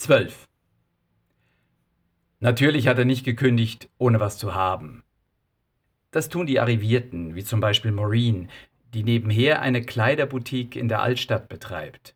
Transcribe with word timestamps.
12. 0.00 0.48
Natürlich 2.38 2.88
hat 2.88 2.96
er 2.96 3.04
nicht 3.04 3.22
gekündigt, 3.22 3.90
ohne 3.98 4.18
was 4.18 4.38
zu 4.38 4.54
haben. 4.54 5.04
Das 6.10 6.30
tun 6.30 6.46
die 6.46 6.58
Arrivierten, 6.58 7.34
wie 7.34 7.44
zum 7.44 7.60
Beispiel 7.60 7.92
Maureen, 7.92 8.48
die 8.94 9.02
nebenher 9.02 9.60
eine 9.60 9.82
Kleiderboutique 9.82 10.74
in 10.76 10.88
der 10.88 11.02
Altstadt 11.02 11.50
betreibt. 11.50 12.14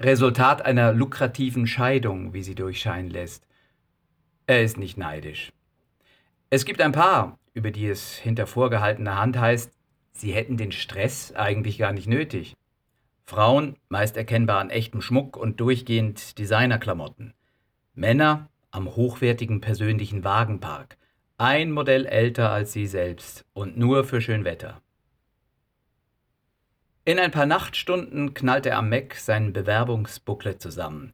Resultat 0.00 0.62
einer 0.62 0.92
lukrativen 0.92 1.68
Scheidung, 1.68 2.34
wie 2.34 2.42
sie 2.42 2.56
durchscheinen 2.56 3.12
lässt. 3.12 3.46
Er 4.48 4.64
ist 4.64 4.76
nicht 4.76 4.98
neidisch. 4.98 5.52
Es 6.50 6.64
gibt 6.64 6.80
ein 6.80 6.90
paar, 6.90 7.38
über 7.52 7.70
die 7.70 7.86
es 7.86 8.16
hinter 8.16 8.48
vorgehaltener 8.48 9.18
Hand 9.18 9.38
heißt, 9.38 9.70
sie 10.14 10.32
hätten 10.32 10.56
den 10.56 10.72
Stress 10.72 11.32
eigentlich 11.32 11.78
gar 11.78 11.92
nicht 11.92 12.08
nötig. 12.08 12.56
Frauen 13.26 13.76
meist 13.88 14.16
erkennbar 14.16 14.60
an 14.60 14.70
echtem 14.70 15.00
Schmuck 15.00 15.36
und 15.36 15.58
durchgehend 15.58 16.38
Designerklamotten. 16.38 17.32
Männer 17.94 18.50
am 18.70 18.96
hochwertigen 18.96 19.60
persönlichen 19.60 20.24
Wagenpark, 20.24 20.98
ein 21.38 21.70
Modell 21.70 22.06
älter 22.06 22.50
als 22.50 22.72
sie 22.72 22.86
selbst 22.86 23.44
und 23.54 23.78
nur 23.78 24.04
für 24.04 24.20
schön 24.20 24.44
Wetter. 24.44 24.80
In 27.06 27.18
ein 27.18 27.30
paar 27.30 27.46
Nachtstunden 27.46 28.34
knallt 28.34 28.66
er 28.66 28.78
am 28.78 28.88
Mac 28.88 29.14
sein 29.16 29.52
Bewerbungsbooklet 29.52 30.60
zusammen. 30.60 31.12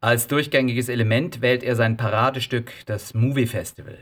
Als 0.00 0.26
durchgängiges 0.26 0.88
Element 0.88 1.40
wählt 1.40 1.62
er 1.62 1.76
sein 1.76 1.96
Paradestück, 1.96 2.72
das 2.86 3.14
Movie 3.14 3.46
Festival. 3.46 3.98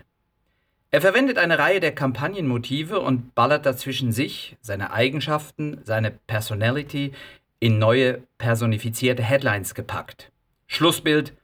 Er 0.90 1.00
verwendet 1.00 1.36
eine 1.36 1.58
Reihe 1.58 1.80
der 1.80 1.94
Kampagnenmotive 1.94 3.00
und 3.00 3.34
ballert 3.34 3.66
dazwischen 3.66 4.12
sich, 4.12 4.56
seine 4.60 4.92
Eigenschaften, 4.92 5.80
seine 5.84 6.10
Personality 6.10 7.12
in 7.58 7.78
neue 7.78 8.22
personifizierte 8.38 9.22
Headlines 9.22 9.74
gepackt. 9.74 10.32
Schlussbild: 10.66 11.34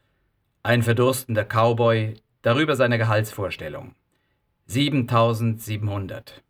ein 0.62 0.82
verdurstender 0.82 1.44
Cowboy, 1.44 2.14
darüber 2.42 2.76
seine 2.76 2.98
Gehaltsvorstellung. 2.98 3.94
7700. 4.66 6.42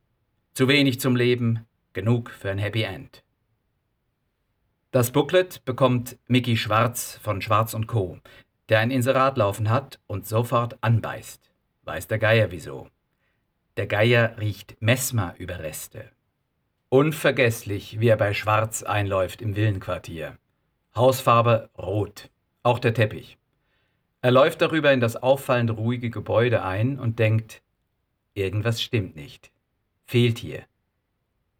Zu 0.55 0.69
wenig 0.69 1.01
zum 1.01 1.17
Leben, 1.17 1.67
genug 1.93 2.31
für 2.31 2.51
ein 2.51 2.59
Happy 2.59 2.83
End. 2.83 3.23
Das 4.91 5.11
Booklet 5.11 5.65
bekommt 5.65 6.19
Mickey 6.27 6.57
Schwarz 6.57 7.19
von 7.23 7.41
Schwarz 7.41 7.73
und 7.73 7.87
Co., 7.87 8.19
der 8.69 8.81
ein 8.81 8.91
Inserat 8.91 9.39
laufen 9.39 9.71
hat 9.71 9.99
und 10.07 10.27
sofort 10.27 10.77
anbeißt. 10.83 11.51
Weiß 11.85 12.07
der 12.09 12.19
Geier 12.19 12.51
wieso. 12.51 12.89
Der 13.77 13.87
Geier 13.87 14.37
riecht 14.39 14.77
Messmer-Überreste. 14.81 16.11
Unvergesslich, 16.93 18.01
wie 18.01 18.09
er 18.09 18.19
bei 18.19 18.35
Schwarz 18.35 18.83
einläuft 18.83 19.41
im 19.41 19.57
Villenquartier. 19.57 20.37
Hausfarbe 20.95 21.71
rot. 21.79 22.29
Auch 22.63 22.79
der 22.79 22.93
Teppich. 22.93 23.39
Er 24.21 24.31
läuft 24.31 24.61
darüber 24.61 24.93
in 24.93 25.01
das 25.01 25.17
auffallend 25.17 25.71
ruhige 25.71 26.11
Gebäude 26.11 26.63
ein 26.63 26.99
und 26.99 27.19
denkt, 27.19 27.63
irgendwas 28.35 28.83
stimmt 28.83 29.17
nicht. 29.17 29.51
Fehlt 30.05 30.37
hier. 30.37 30.65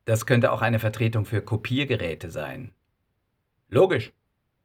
Das 0.05 0.27
könnte 0.27 0.53
auch 0.53 0.61
eine 0.61 0.79
Vertretung 0.79 1.25
für 1.25 1.41
Kopiergeräte 1.41 2.31
sein. 2.31 2.75
Logisch. 3.71 4.13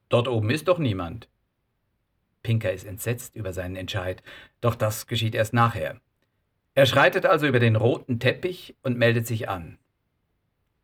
Dort 0.10 0.28
oben 0.28 0.50
ist 0.50 0.68
doch 0.68 0.80
niemand. 0.80 1.30
Pinker 2.44 2.74
ist 2.74 2.84
entsetzt 2.84 3.38
über 3.38 3.54
seinen 3.54 3.78
Entscheid, 3.78 4.22
doch 4.60 4.76
das 4.76 5.08
geschieht 5.08 5.34
erst 5.34 5.54
nachher. 5.54 6.02
Er 6.74 6.86
schreitet 6.86 7.26
also 7.26 7.48
über 7.48 7.60
den 7.60 7.78
roten 7.78 8.20
Teppich 8.20 8.76
und 8.84 8.98
meldet 8.98 9.28
sich 9.28 9.48
an. 9.48 9.80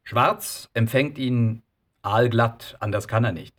Schwarz 0.04 0.70
empfängt 0.74 1.18
ihn 1.18 1.64
aalglatt, 2.02 2.78
anders 2.80 3.08
kann 3.08 3.24
er 3.24 3.32
nicht. 3.32 3.56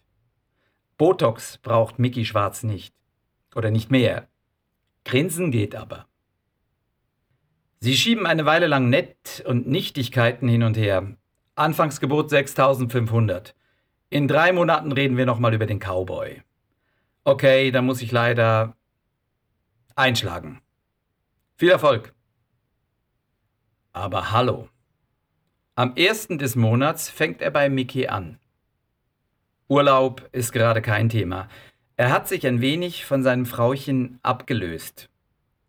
Botox 0.97 1.59
braucht 1.59 1.99
Mickey 1.99 2.25
Schwarz 2.25 2.63
nicht. 2.63 2.95
Oder 3.55 3.71
nicht 3.71 3.91
mehr. 3.91 4.29
Grinsen 5.05 5.51
geht 5.51 5.75
aber. 5.75 6.07
Sie 7.81 7.97
schieben 7.97 8.27
eine 8.27 8.47
Weile 8.47 8.67
lang 8.67 8.89
Nett 8.89 9.45
und 9.47 9.67
Nichtigkeiten 9.67 10.49
hin 10.49 10.63
und 10.63 10.77
her. 10.77 11.17
Anfangsgebot 11.55 12.31
6500. 12.31 13.55
In 14.11 14.29
drei 14.29 14.53
Monaten 14.53 14.93
reden 14.93 15.17
wir 15.17 15.27
nochmal 15.27 15.55
über 15.55 15.67
den 15.67 15.81
Cowboy. 15.81 16.43
Okay, 17.25 17.71
dann 17.71 17.87
muss 17.87 18.03
ich 18.03 18.13
leider 18.13 18.77
einschlagen. 19.97 20.61
Viel 21.57 21.71
Erfolg. 21.71 22.15
Aber 23.93 24.33
hallo. 24.33 24.69
Am 25.77 25.97
ersten 25.97 26.39
des 26.39 26.55
Monats 26.55 27.11
fängt 27.11 27.43
er 27.43 27.51
bei 27.51 27.69
Mickey 27.69 28.07
an. 28.07 28.39
Urlaub 29.67 30.29
ist 30.31 30.53
gerade 30.53 30.81
kein 30.81 31.09
Thema. 31.09 31.49
Er 31.97 32.13
hat 32.13 32.29
sich 32.29 32.47
ein 32.47 32.61
wenig 32.61 33.05
von 33.05 33.25
seinem 33.25 33.45
Frauchen 33.45 34.21
abgelöst. 34.23 35.09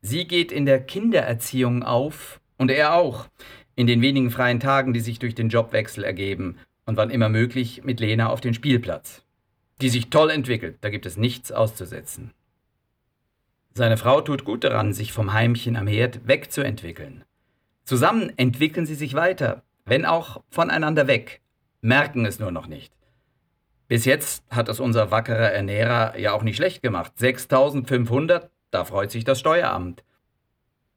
Sie 0.01 0.27
geht 0.27 0.51
in 0.51 0.67
der 0.67 0.79
Kindererziehung 0.79 1.81
auf 1.81 2.39
und 2.59 2.69
er 2.69 2.93
auch, 2.93 3.27
in 3.75 3.87
den 3.87 4.01
wenigen 4.01 4.29
freien 4.29 4.59
Tagen, 4.59 4.93
die 4.93 4.99
sich 4.99 5.17
durch 5.17 5.33
den 5.33 5.49
Jobwechsel 5.49 6.03
ergeben 6.03 6.59
und 6.85 6.97
wann 6.97 7.09
immer 7.09 7.29
möglich 7.29 7.83
mit 7.83 7.99
Lena 7.99 8.29
auf 8.29 8.41
den 8.41 8.53
Spielplatz. 8.53 9.23
Die 9.81 9.89
sich 9.89 10.11
toll 10.11 10.29
entwickelt, 10.29 10.77
da 10.81 10.91
gibt 10.91 11.07
es 11.07 11.17
nichts 11.17 11.51
auszusetzen. 11.51 12.31
Seine 13.73 13.97
Frau 13.97 14.21
tut 14.21 14.45
gut 14.45 14.63
daran, 14.63 14.93
sich 14.93 15.11
vom 15.11 15.33
Heimchen 15.33 15.75
am 15.75 15.87
Herd 15.87 16.27
wegzuentwickeln. 16.27 17.23
Zusammen 17.85 18.31
entwickeln 18.37 18.85
sie 18.85 18.95
sich 18.95 19.15
weiter, 19.15 19.64
wenn 19.85 20.05
auch 20.05 20.43
voneinander 20.49 21.07
weg, 21.07 21.41
merken 21.81 22.25
es 22.25 22.39
nur 22.39 22.51
noch 22.51 22.67
nicht. 22.67 22.93
Bis 23.87 24.05
jetzt 24.05 24.43
hat 24.49 24.67
es 24.67 24.79
unser 24.79 25.11
wackerer 25.11 25.51
Ernährer 25.51 26.17
ja 26.17 26.33
auch 26.33 26.41
nicht 26.41 26.55
schlecht 26.55 26.81
gemacht. 26.81 27.13
6500, 27.17 28.49
da 28.71 28.83
freut 28.83 29.11
sich 29.11 29.23
das 29.23 29.39
Steueramt. 29.39 30.03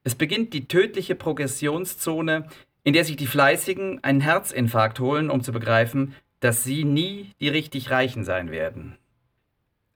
Es 0.03 0.15
beginnt 0.15 0.53
die 0.53 0.67
tödliche 0.67 1.13
Progressionszone, 1.13 2.47
in 2.83 2.93
der 2.93 3.05
sich 3.05 3.15
die 3.15 3.27
Fleißigen 3.27 4.03
einen 4.03 4.21
Herzinfarkt 4.21 4.99
holen, 4.99 5.29
um 5.29 5.43
zu 5.43 5.51
begreifen, 5.51 6.15
dass 6.39 6.63
sie 6.63 6.83
nie 6.83 7.33
die 7.39 7.49
richtig 7.49 7.91
Reichen 7.91 8.23
sein 8.23 8.49
werden. 8.49 8.97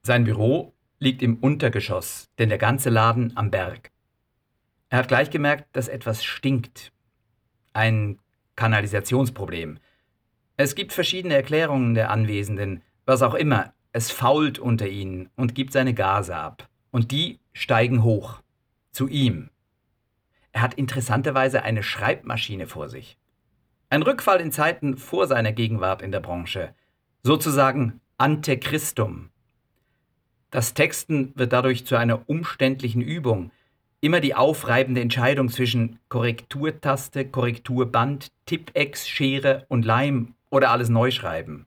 Sein 0.02 0.24
Büro 0.24 0.74
liegt 1.00 1.22
im 1.22 1.38
Untergeschoss, 1.38 2.28
denn 2.38 2.50
der 2.50 2.58
ganze 2.58 2.90
Laden 2.90 3.32
am 3.36 3.50
Berg. 3.50 3.90
Er 4.90 4.98
hat 4.98 5.08
gleich 5.08 5.30
gemerkt, 5.30 5.74
dass 5.74 5.88
etwas 5.88 6.22
stinkt. 6.22 6.92
Ein 7.72 8.18
Kanalisationsproblem. 8.56 9.78
Es 10.56 10.74
gibt 10.74 10.92
verschiedene 10.92 11.34
Erklärungen 11.34 11.94
der 11.94 12.10
Anwesenden, 12.10 12.82
was 13.06 13.22
auch 13.22 13.34
immer, 13.34 13.72
es 13.92 14.10
fault 14.10 14.58
unter 14.58 14.88
ihnen 14.88 15.30
und 15.36 15.54
gibt 15.54 15.72
seine 15.72 15.94
Gase 15.94 16.36
ab. 16.36 16.68
Und 16.90 17.10
die 17.10 17.40
steigen 17.52 18.02
hoch. 18.02 18.40
Zu 18.90 19.08
ihm. 19.08 19.50
Er 20.52 20.62
hat 20.62 20.74
interessanterweise 20.74 21.62
eine 21.62 21.82
Schreibmaschine 21.82 22.66
vor 22.66 22.88
sich. 22.88 23.18
Ein 23.90 24.02
Rückfall 24.02 24.40
in 24.40 24.52
Zeiten 24.52 24.96
vor 24.96 25.26
seiner 25.26 25.52
Gegenwart 25.52 26.02
in 26.02 26.12
der 26.12 26.20
Branche. 26.20 26.74
Sozusagen 27.22 28.00
ante 28.18 28.58
Christum. 28.58 29.30
Das 30.50 30.74
Texten 30.74 31.32
wird 31.34 31.52
dadurch 31.52 31.84
zu 31.86 31.96
einer 31.96 32.28
umständlichen 32.28 33.02
Übung. 33.02 33.50
Immer 34.04 34.20
die 34.20 34.34
aufreibende 34.34 35.00
Entscheidung 35.00 35.48
zwischen 35.48 35.98
Korrekturtaste, 36.10 37.26
Korrekturband, 37.26 38.28
Tippex, 38.44 39.08
Schere 39.08 39.64
und 39.70 39.86
Leim 39.86 40.34
oder 40.50 40.72
alles 40.72 40.90
neu 40.90 41.10
schreiben. 41.10 41.64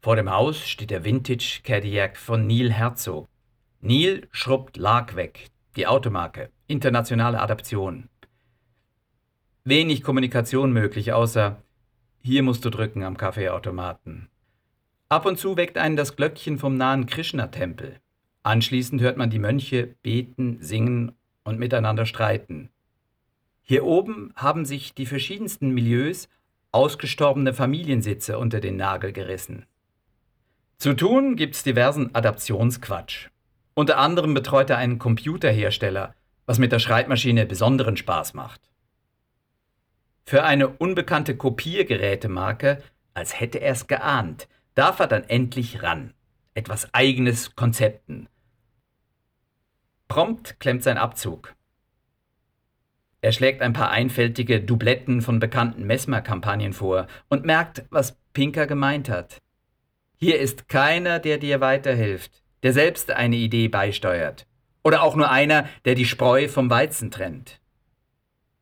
Vor 0.00 0.16
dem 0.16 0.30
Haus 0.30 0.66
steht 0.66 0.88
der 0.88 1.04
Vintage 1.04 1.60
Cadillac 1.62 2.16
von 2.16 2.46
Neil 2.46 2.72
Herzog. 2.72 3.28
Neil 3.82 4.28
schrubbt 4.30 4.78
Lark 4.78 5.14
weg, 5.14 5.50
die 5.76 5.86
Automarke, 5.86 6.48
internationale 6.68 7.38
Adaption. 7.38 8.08
Wenig 9.62 10.02
Kommunikation 10.02 10.72
möglich, 10.72 11.12
außer 11.12 11.62
hier 12.22 12.42
musst 12.42 12.64
du 12.64 12.70
drücken 12.70 13.02
am 13.02 13.18
Kaffeeautomaten. 13.18 14.30
Ab 15.10 15.26
und 15.26 15.38
zu 15.38 15.58
weckt 15.58 15.76
einen 15.76 15.96
das 15.96 16.16
Glöckchen 16.16 16.58
vom 16.58 16.78
nahen 16.78 17.04
Krishna-Tempel. 17.04 18.00
Anschließend 18.42 19.02
hört 19.02 19.18
man 19.18 19.28
die 19.28 19.38
Mönche 19.38 19.94
beten, 20.02 20.56
singen 20.62 21.12
und 21.44 21.58
miteinander 21.58 22.06
streiten. 22.06 22.70
Hier 23.62 23.84
oben 23.84 24.32
haben 24.36 24.64
sich 24.64 24.94
die 24.94 25.06
verschiedensten 25.06 25.70
Milieus 25.70 26.28
ausgestorbene 26.72 27.52
Familiensitze 27.54 28.38
unter 28.38 28.60
den 28.60 28.76
Nagel 28.76 29.12
gerissen. 29.12 29.66
Zu 30.78 30.94
tun 30.94 31.36
gibt's 31.36 31.62
diversen 31.62 32.14
Adaptionsquatsch. 32.14 33.28
Unter 33.74 33.98
anderem 33.98 34.34
betreut 34.34 34.68
er 34.70 34.78
einen 34.78 34.98
Computerhersteller, 34.98 36.14
was 36.44 36.58
mit 36.58 36.72
der 36.72 36.80
Schreibmaschine 36.80 37.46
besonderen 37.46 37.96
Spaß 37.96 38.34
macht. 38.34 38.60
Für 40.24 40.44
eine 40.44 40.68
unbekannte 40.68 41.36
Kopiergerätemarke, 41.36 42.82
als 43.14 43.38
hätte 43.38 43.60
er 43.60 43.72
es 43.72 43.86
geahnt, 43.86 44.48
darf 44.74 44.98
er 44.98 45.06
dann 45.06 45.24
endlich 45.24 45.82
ran. 45.82 46.14
Etwas 46.54 46.92
eigenes 46.92 47.54
Konzepten. 47.54 48.28
Prompt 50.12 50.60
klemmt 50.60 50.82
sein 50.82 50.98
Abzug. 50.98 51.54
Er 53.22 53.32
schlägt 53.32 53.62
ein 53.62 53.72
paar 53.72 53.90
einfältige 53.90 54.60
Dubletten 54.60 55.22
von 55.22 55.38
bekannten 55.38 55.86
Messmer-Kampagnen 55.86 56.74
vor 56.74 57.06
und 57.30 57.46
merkt, 57.46 57.86
was 57.88 58.18
Pinker 58.34 58.66
gemeint 58.66 59.08
hat. 59.08 59.38
Hier 60.18 60.38
ist 60.38 60.68
keiner, 60.68 61.18
der 61.18 61.38
dir 61.38 61.62
weiterhilft. 61.62 62.42
der 62.62 62.74
selbst 62.74 63.10
eine 63.10 63.36
Idee 63.36 63.68
beisteuert. 63.68 64.46
Oder 64.84 65.02
auch 65.02 65.16
nur 65.16 65.30
einer, 65.30 65.66
der 65.86 65.94
die 65.94 66.04
Spreu 66.04 66.46
vom 66.46 66.68
Weizen 66.68 67.10
trennt. 67.10 67.58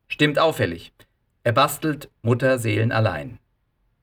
Stimmt 0.06 0.38
auffällig. 0.38 0.92
Er 1.42 1.50
bastelt 1.50 2.10
Mutterseelen 2.22 2.92
allein. 2.92 3.40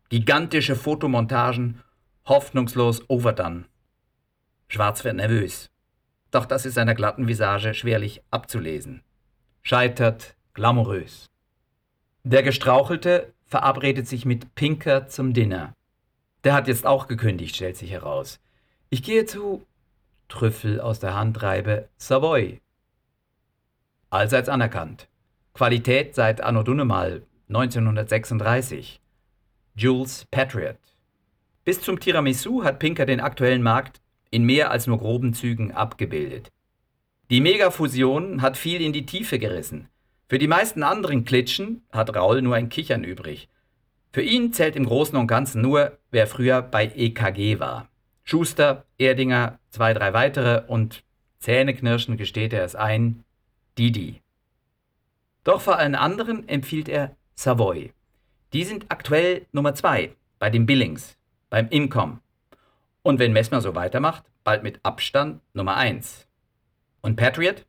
Gigantische 0.09 0.75
Fotomontagen, 0.75 1.81
hoffnungslos 2.25 3.09
overdone. 3.09 3.63
Schwarz 4.67 5.05
wird 5.05 5.15
nervös. 5.15 5.69
Doch 6.31 6.45
das 6.45 6.65
ist 6.65 6.73
seiner 6.73 6.95
glatten 6.95 7.27
Visage 7.27 7.73
schwerlich 7.73 8.21
abzulesen. 8.31 9.01
Scheitert 9.61 10.35
glamourös. 10.53 11.27
Der 12.23 12.43
Gestrauchelte 12.43 13.33
verabredet 13.45 14.07
sich 14.07 14.25
mit 14.25 14.53
Pinker 14.55 15.07
zum 15.07 15.33
Dinner. 15.33 15.73
Der 16.43 16.53
hat 16.53 16.67
jetzt 16.67 16.85
auch 16.85 17.07
gekündigt, 17.07 17.55
stellt 17.55 17.77
sich 17.77 17.91
heraus. 17.91 18.39
Ich 18.89 19.03
gehe 19.03 19.25
zu 19.25 19.65
Trüffel 20.27 20.81
aus 20.81 20.99
der 20.99 21.15
Handreibe 21.15 21.87
Savoy. 21.97 22.61
Allseits 24.09 24.49
anerkannt. 24.49 25.07
Qualität 25.53 26.15
seit 26.15 26.41
Anno 26.41 26.63
Dunnemal 26.63 27.23
1936. 27.49 29.01
Jules 29.75 30.25
Patriot. 30.31 30.77
Bis 31.63 31.81
zum 31.81 31.99
Tiramisu 31.99 32.63
hat 32.63 32.79
Pinker 32.79 33.05
den 33.05 33.19
aktuellen 33.19 33.63
Markt 33.63 34.01
in 34.29 34.43
mehr 34.43 34.71
als 34.71 34.87
nur 34.87 34.97
groben 34.97 35.33
Zügen 35.33 35.71
abgebildet. 35.71 36.51
Die 37.29 37.41
Megafusion 37.41 38.41
hat 38.41 38.57
viel 38.57 38.81
in 38.81 38.93
die 38.93 39.05
Tiefe 39.05 39.39
gerissen. 39.39 39.89
Für 40.29 40.37
die 40.37 40.47
meisten 40.47 40.83
anderen 40.83 41.25
Klitschen 41.25 41.83
hat 41.91 42.15
Raul 42.15 42.41
nur 42.41 42.55
ein 42.55 42.69
Kichern 42.69 43.03
übrig. 43.03 43.49
Für 44.11 44.21
ihn 44.21 44.53
zählt 44.53 44.75
im 44.75 44.85
Großen 44.85 45.17
und 45.17 45.27
Ganzen 45.27 45.61
nur, 45.61 45.97
wer 46.11 46.27
früher 46.27 46.61
bei 46.61 46.91
EKG 46.95 47.59
war. 47.59 47.89
Schuster, 48.23 48.85
Erdinger, 48.97 49.59
zwei, 49.69 49.93
drei 49.93 50.13
weitere 50.13 50.63
und 50.67 51.03
Zähneknirschen 51.39 52.17
gesteht 52.17 52.51
er 52.51 52.63
es 52.63 52.75
ein, 52.75 53.23
Didi. 53.77 54.21
Doch 55.43 55.61
vor 55.61 55.77
allen 55.77 55.95
anderen 55.95 56.47
empfiehlt 56.49 56.89
er 56.89 57.15
Savoy. 57.35 57.93
Die 58.53 58.63
sind 58.63 58.85
aktuell 58.89 59.45
Nummer 59.51 59.75
zwei 59.75 60.13
bei 60.39 60.49
den 60.49 60.65
Billings, 60.65 61.15
beim 61.49 61.69
Income. 61.69 62.19
Und 63.07 63.19
wenn 63.19 63.31
Messmer 63.31 63.61
so 63.61 63.73
weitermacht, 63.73 64.25
bald 64.43 64.63
mit 64.63 64.81
Abstand 64.83 65.39
Nummer 65.53 65.77
eins. 65.77 66.27
Und 66.99 67.15
Patriot? 67.15 67.65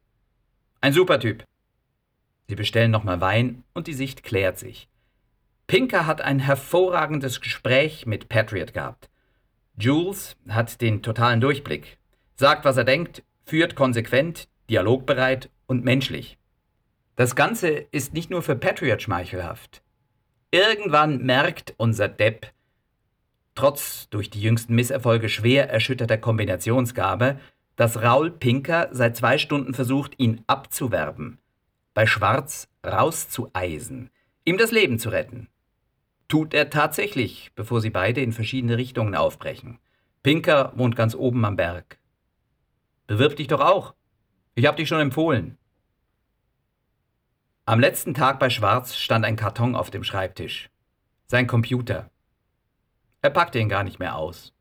Ein 0.80 0.92
super 0.92 1.20
Typ. 1.20 1.44
Sie 2.48 2.56
bestellen 2.56 2.90
nochmal 2.90 3.20
Wein 3.20 3.62
und 3.72 3.86
die 3.86 3.94
Sicht 3.94 4.24
klärt 4.24 4.58
sich. 4.58 4.88
Pinker 5.68 6.06
hat 6.06 6.22
ein 6.22 6.40
hervorragendes 6.40 7.40
Gespräch 7.40 8.04
mit 8.04 8.28
Patriot 8.28 8.74
gehabt. 8.74 9.10
Jules 9.78 10.34
hat 10.48 10.80
den 10.80 11.04
totalen 11.04 11.40
Durchblick, 11.40 11.98
sagt, 12.34 12.64
was 12.64 12.76
er 12.76 12.82
denkt, 12.82 13.22
führt 13.46 13.76
konsequent, 13.76 14.48
dialogbereit 14.68 15.50
und 15.68 15.84
menschlich. 15.84 16.36
Das 17.14 17.36
Ganze 17.36 17.68
ist 17.68 18.12
nicht 18.12 18.28
nur 18.28 18.42
für 18.42 18.56
Patriot 18.56 19.02
schmeichelhaft. 19.02 19.82
Irgendwann 20.50 21.22
merkt 21.22 21.74
unser 21.76 22.08
Depp, 22.08 22.52
trotz 23.58 24.08
durch 24.10 24.30
die 24.30 24.40
jüngsten 24.40 24.76
Misserfolge 24.76 25.28
schwer 25.28 25.68
erschütterter 25.68 26.16
Kombinationsgabe, 26.16 27.40
dass 27.74 28.00
Raul 28.00 28.30
Pinker 28.30 28.88
seit 28.92 29.16
zwei 29.16 29.36
Stunden 29.36 29.74
versucht, 29.74 30.14
ihn 30.18 30.44
abzuwerben, 30.46 31.38
bei 31.92 32.06
Schwarz 32.06 32.68
rauszueisen, 32.86 34.10
ihm 34.44 34.58
das 34.58 34.70
Leben 34.70 35.00
zu 35.00 35.08
retten. 35.08 35.48
Tut 36.28 36.54
er 36.54 36.70
tatsächlich, 36.70 37.50
bevor 37.56 37.80
sie 37.80 37.90
beide 37.90 38.20
in 38.20 38.32
verschiedene 38.32 38.76
Richtungen 38.76 39.16
aufbrechen. 39.16 39.80
Pinker 40.22 40.72
wohnt 40.76 40.94
ganz 40.94 41.16
oben 41.16 41.44
am 41.44 41.56
Berg. 41.56 41.98
Bewirb 43.08 43.34
dich 43.34 43.48
doch 43.48 43.60
auch. 43.60 43.94
Ich 44.54 44.66
hab 44.66 44.76
dich 44.76 44.86
schon 44.86 45.00
empfohlen. 45.00 45.58
Am 47.64 47.80
letzten 47.80 48.14
Tag 48.14 48.38
bei 48.38 48.50
Schwarz 48.50 48.94
stand 48.94 49.24
ein 49.24 49.34
Karton 49.34 49.74
auf 49.74 49.90
dem 49.90 50.04
Schreibtisch. 50.04 50.70
Sein 51.26 51.48
Computer. 51.48 52.08
Er 53.22 53.30
packte 53.30 53.58
ihn 53.58 53.68
gar 53.68 53.84
nicht 53.84 53.98
mehr 53.98 54.16
aus. 54.16 54.52